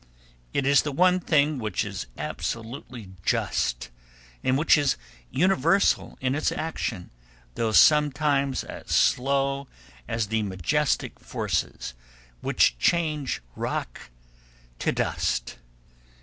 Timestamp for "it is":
0.51-0.81